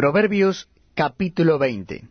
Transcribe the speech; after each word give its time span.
Proverbios 0.00 0.68
capítulo 0.94 1.58
20 1.58 2.04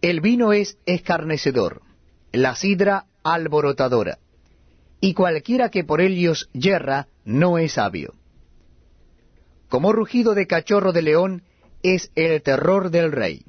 El 0.00 0.20
vino 0.20 0.52
es 0.52 0.78
escarnecedor, 0.86 1.82
la 2.30 2.54
sidra 2.54 3.06
alborotadora, 3.24 4.20
y 5.00 5.14
cualquiera 5.14 5.68
que 5.68 5.82
por 5.82 6.00
ellos 6.00 6.48
yerra 6.52 7.08
no 7.24 7.58
es 7.58 7.72
sabio. 7.72 8.14
Como 9.68 9.92
rugido 9.92 10.34
de 10.34 10.46
cachorro 10.46 10.92
de 10.92 11.02
león 11.02 11.42
es 11.82 12.12
el 12.14 12.40
terror 12.40 12.90
del 12.90 13.10
rey. 13.10 13.44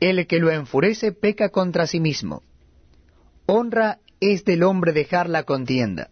El 0.00 0.26
que 0.26 0.40
lo 0.40 0.50
enfurece 0.50 1.12
peca 1.12 1.50
contra 1.50 1.86
sí 1.86 2.00
mismo. 2.00 2.42
Honra 3.46 4.00
es 4.18 4.44
del 4.44 4.64
hombre 4.64 4.92
dejar 4.92 5.28
la 5.28 5.44
contienda, 5.44 6.10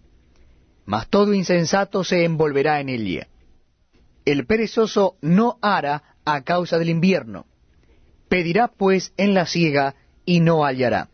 mas 0.84 1.08
todo 1.08 1.34
insensato 1.34 2.04
se 2.04 2.22
envolverá 2.24 2.78
en 2.78 2.90
ella. 2.90 3.26
El 4.24 4.46
perezoso 4.46 5.16
no 5.20 5.58
hará 5.60 6.16
a 6.24 6.42
causa 6.42 6.78
del 6.78 6.88
invierno, 6.88 7.46
pedirá 8.28 8.68
pues 8.68 9.12
en 9.16 9.34
la 9.34 9.46
siega 9.46 9.94
y 10.24 10.40
no 10.40 10.64
hallará. 10.64 11.08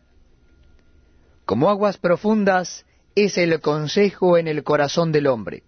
Como 1.45 1.69
aguas 1.69 1.97
profundas 1.97 2.85
es 3.15 3.37
el 3.37 3.59
consejo 3.59 4.37
en 4.37 4.47
el 4.47 4.63
corazón 4.63 5.11
del 5.11 5.27
hombre, 5.27 5.63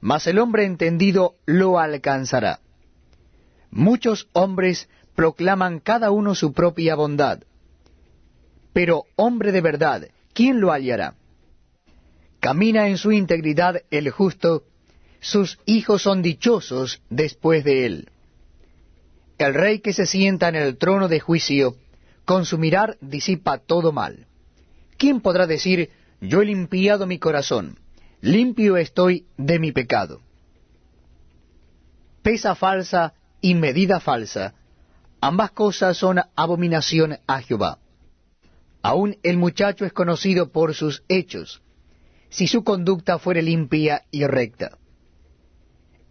mas 0.00 0.26
el 0.26 0.38
hombre 0.38 0.64
entendido 0.64 1.34
lo 1.44 1.78
alcanzará. 1.78 2.60
Muchos 3.70 4.28
hombres 4.32 4.88
proclaman 5.14 5.80
cada 5.80 6.10
uno 6.10 6.34
su 6.34 6.54
propia 6.54 6.94
bondad, 6.94 7.40
pero 8.72 9.04
hombre 9.16 9.52
de 9.52 9.60
verdad, 9.60 10.08
¿quién 10.32 10.60
lo 10.60 10.72
hallará? 10.72 11.16
Camina 12.40 12.88
en 12.88 12.96
su 12.96 13.12
integridad 13.12 13.82
el 13.90 14.10
justo, 14.10 14.62
sus 15.20 15.58
hijos 15.66 16.02
son 16.02 16.22
dichosos 16.22 17.02
después 17.10 17.64
de 17.64 17.86
él. 17.86 18.08
El 19.38 19.54
rey 19.54 19.80
que 19.80 19.92
se 19.92 20.06
sienta 20.06 20.48
en 20.48 20.56
el 20.56 20.76
trono 20.78 21.08
de 21.08 21.20
juicio, 21.20 21.76
con 22.24 22.44
su 22.44 22.58
mirar 22.58 22.98
disipa 23.00 23.58
todo 23.58 23.92
mal. 23.92 24.26
¿Quién 24.96 25.20
podrá 25.20 25.46
decir, 25.46 25.90
yo 26.20 26.42
he 26.42 26.46
limpiado 26.46 27.06
mi 27.06 27.18
corazón, 27.18 27.78
limpio 28.20 28.76
estoy 28.76 29.26
de 29.36 29.58
mi 29.58 29.72
pecado? 29.72 30.20
Pesa 32.22 32.54
falsa 32.54 33.14
y 33.40 33.54
medida 33.54 34.00
falsa, 34.00 34.54
ambas 35.20 35.52
cosas 35.52 35.96
son 35.96 36.20
abominación 36.34 37.18
a 37.26 37.40
Jehová. 37.40 37.78
Aún 38.82 39.16
el 39.22 39.36
muchacho 39.36 39.84
es 39.84 39.92
conocido 39.92 40.50
por 40.50 40.74
sus 40.74 41.02
hechos, 41.08 41.62
si 42.28 42.46
su 42.46 42.64
conducta 42.64 43.18
fuere 43.18 43.42
limpia 43.42 44.04
y 44.10 44.26
recta. 44.26 44.78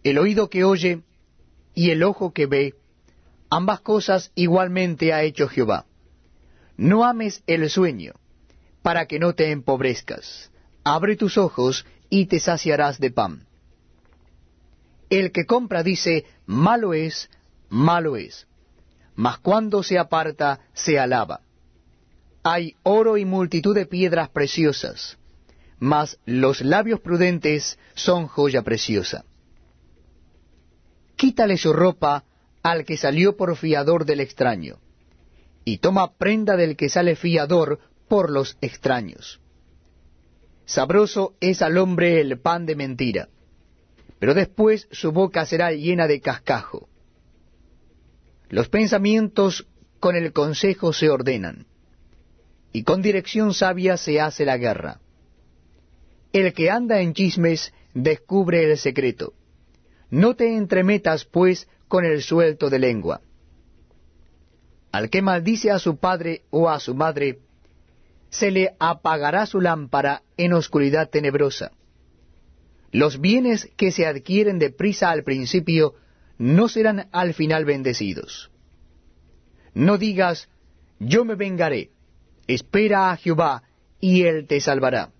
El 0.02 0.18
oído 0.18 0.48
que 0.48 0.64
oye 0.64 1.02
y 1.74 1.90
el 1.90 2.02
ojo 2.02 2.32
que 2.32 2.46
ve, 2.46 2.74
ambas 3.50 3.80
cosas 3.80 4.32
igualmente 4.34 5.12
ha 5.12 5.22
hecho 5.22 5.48
Jehová. 5.48 5.86
No 6.76 7.04
ames 7.04 7.42
el 7.46 7.68
sueño, 7.70 8.14
para 8.82 9.06
que 9.06 9.18
no 9.18 9.34
te 9.34 9.50
empobrezcas. 9.50 10.50
Abre 10.84 11.16
tus 11.16 11.36
ojos 11.36 11.84
y 12.08 12.26
te 12.26 12.40
saciarás 12.40 12.98
de 12.98 13.10
pan. 13.10 13.46
El 15.10 15.32
que 15.32 15.46
compra 15.46 15.82
dice, 15.82 16.24
malo 16.46 16.94
es, 16.94 17.30
malo 17.68 18.16
es. 18.16 18.46
Mas 19.14 19.38
cuando 19.38 19.82
se 19.82 19.98
aparta, 19.98 20.60
se 20.74 20.98
alaba. 20.98 21.40
Hay 22.42 22.76
oro 22.82 23.16
y 23.16 23.24
multitud 23.24 23.74
de 23.74 23.86
piedras 23.86 24.28
preciosas, 24.28 25.18
mas 25.78 26.18
los 26.24 26.60
labios 26.60 27.00
prudentes 27.00 27.78
son 27.94 28.26
joya 28.26 28.62
preciosa. 28.62 29.24
Quítale 31.28 31.58
su 31.58 31.74
ropa 31.74 32.24
al 32.62 32.86
que 32.86 32.96
salió 32.96 33.36
por 33.36 33.54
fiador 33.54 34.06
del 34.06 34.20
extraño, 34.20 34.78
y 35.62 35.76
toma 35.76 36.16
prenda 36.16 36.56
del 36.56 36.74
que 36.74 36.88
sale 36.88 37.16
fiador 37.16 37.80
por 38.08 38.30
los 38.30 38.56
extraños. 38.62 39.38
Sabroso 40.64 41.34
es 41.40 41.60
al 41.60 41.76
hombre 41.76 42.22
el 42.22 42.40
pan 42.40 42.64
de 42.64 42.76
mentira, 42.76 43.28
pero 44.18 44.32
después 44.32 44.88
su 44.90 45.12
boca 45.12 45.44
será 45.44 45.70
llena 45.70 46.06
de 46.06 46.22
cascajo. 46.22 46.88
Los 48.48 48.70
pensamientos 48.70 49.66
con 50.00 50.16
el 50.16 50.32
consejo 50.32 50.94
se 50.94 51.10
ordenan, 51.10 51.66
y 52.72 52.84
con 52.84 53.02
dirección 53.02 53.52
sabia 53.52 53.98
se 53.98 54.18
hace 54.18 54.46
la 54.46 54.56
guerra. 54.56 55.02
El 56.32 56.54
que 56.54 56.70
anda 56.70 57.02
en 57.02 57.12
chismes 57.12 57.74
descubre 57.92 58.64
el 58.64 58.78
secreto. 58.78 59.34
No 60.10 60.34
te 60.34 60.56
entremetas, 60.56 61.24
pues, 61.24 61.68
con 61.86 62.04
el 62.04 62.22
suelto 62.22 62.70
de 62.70 62.78
lengua. 62.78 63.20
Al 64.92 65.10
que 65.10 65.22
maldice 65.22 65.70
a 65.70 65.78
su 65.78 65.98
padre 65.98 66.42
o 66.50 66.68
a 66.68 66.80
su 66.80 66.94
madre, 66.94 67.40
se 68.30 68.50
le 68.50 68.74
apagará 68.78 69.46
su 69.46 69.60
lámpara 69.60 70.22
en 70.36 70.52
oscuridad 70.52 71.08
tenebrosa. 71.10 71.72
Los 72.90 73.20
bienes 73.20 73.70
que 73.76 73.90
se 73.90 74.06
adquieren 74.06 74.58
de 74.58 74.70
prisa 74.70 75.10
al 75.10 75.24
principio 75.24 75.94
no 76.38 76.68
serán 76.68 77.08
al 77.12 77.34
final 77.34 77.64
bendecidos. 77.64 78.50
No 79.74 79.98
digas, 79.98 80.48
yo 80.98 81.24
me 81.24 81.34
vengaré, 81.34 81.90
espera 82.46 83.10
a 83.10 83.16
Jehová, 83.16 83.62
y 84.00 84.22
él 84.22 84.46
te 84.46 84.60
salvará. 84.60 85.10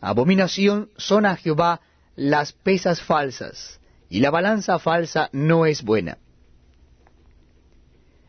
Abominación 0.00 0.90
son 0.96 1.26
a 1.26 1.36
Jehová 1.36 1.80
las 2.14 2.52
pesas 2.52 3.02
falsas, 3.02 3.80
y 4.08 4.20
la 4.20 4.30
balanza 4.30 4.78
falsa 4.78 5.28
no 5.32 5.66
es 5.66 5.82
buena. 5.82 6.18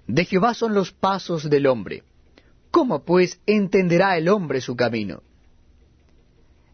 De 0.08 0.26
Jehová 0.26 0.54
son 0.54 0.74
los 0.74 0.92
pasos 0.92 1.50
del 1.50 1.68
hombre. 1.68 2.04
¿Cómo 2.72 3.04
pues 3.04 3.40
entenderá 3.46 4.18
el 4.18 4.28
hombre 4.28 4.62
su 4.62 4.76
camino? 4.76 5.24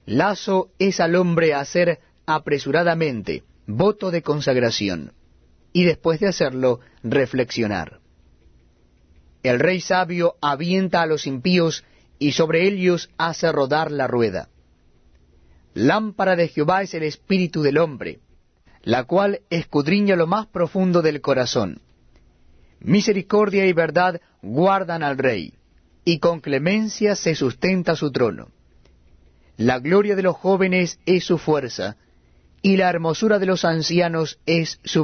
Lazo 0.06 0.70
es 0.80 1.00
al 1.00 1.16
hombre 1.16 1.54
hacer 1.54 2.00
apresuradamente 2.26 3.44
voto 3.68 4.12
de 4.12 4.22
consagración, 4.22 5.14
y 5.74 5.86
después 5.86 6.20
de 6.20 6.28
hacerlo, 6.28 6.80
reflexionar. 7.04 8.00
El 9.44 9.60
rey 9.60 9.82
sabio 9.82 10.36
avienta 10.42 11.02
a 11.02 11.06
los 11.06 11.28
impíos, 11.28 11.84
y 12.20 12.32
sobre 12.32 12.68
ellos 12.68 13.10
hace 13.18 13.52
rodar 13.52 13.92
la 13.92 14.08
rueda. 14.08 14.50
Lámpara 15.74 16.36
de 16.36 16.48
Jehová 16.48 16.84
es 16.84 16.94
el 16.94 17.04
espíritu 17.04 17.62
del 17.62 17.78
hombre, 17.78 18.20
la 18.86 19.04
cual 19.04 19.42
escudriña 19.50 20.16
lo 20.16 20.28
más 20.28 20.46
profundo 20.46 21.02
del 21.02 21.20
corazón. 21.20 21.82
Misericordia 22.80 23.66
y 23.66 23.74
verdad 23.74 24.22
guardan 24.44 25.02
al 25.02 25.18
rey, 25.18 25.56
y 26.06 26.20
con 26.20 26.40
clemencia 26.40 27.16
se 27.16 27.34
sustenta 27.34 27.96
su 27.96 28.12
trono. 28.12 28.52
La 29.58 29.80
gloria 29.80 30.16
de 30.16 30.22
los 30.22 30.36
jóvenes 30.36 31.00
es 31.08 31.26
su 31.26 31.40
fuerza, 31.40 31.98
y 32.62 32.78
la 32.78 32.90
hermosura 32.90 33.40
de 33.40 33.48
los 33.48 33.66
ancianos 33.66 34.38
es 34.46 34.80
su 34.84 35.04